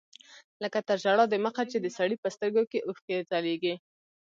لکه 0.63 0.79
تر 0.87 0.97
ژړا 1.03 1.25
د 1.29 1.35
مخه 1.45 1.63
چې 1.71 1.77
د 1.81 1.87
سړي 1.97 2.15
په 2.23 2.29
سترګو 2.35 2.61
کښې 2.71 2.79
اوښکې 2.87 3.17
ځلېږي. 3.29 3.73